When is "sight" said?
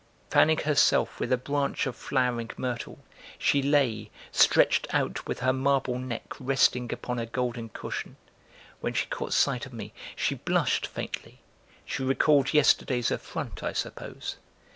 9.31-9.67